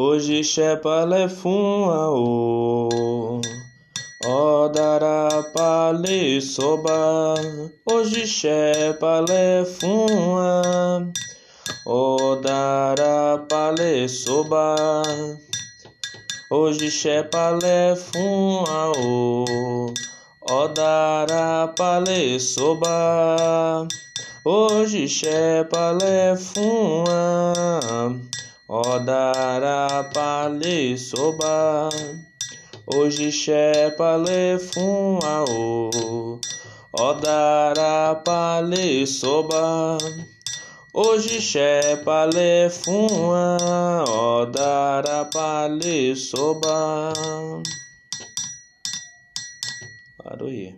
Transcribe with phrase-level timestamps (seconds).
[0.00, 3.40] Hoje Shepale Fun Ao.
[4.24, 7.34] Odara Pale Soba.
[7.84, 11.10] Hoje Shepale Fun A.
[11.84, 15.02] Odara Pale Soba.
[16.48, 19.44] Hoje Shepale Fun Ao.
[20.48, 23.88] Odara Pale Soba.
[24.44, 27.07] Hoje Shepale Fun A.
[28.68, 31.88] Odara pale soba
[32.84, 33.32] Hoje
[33.96, 35.88] pale fun ao
[36.92, 39.96] Odara pale soba
[40.92, 47.12] Hoje pale fun a Odara pale soba.
[50.26, 50.74] Aroie